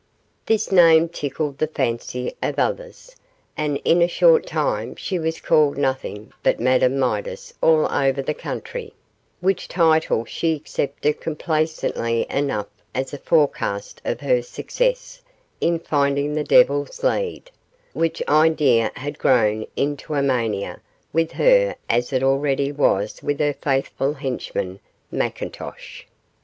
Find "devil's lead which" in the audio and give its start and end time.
16.43-18.23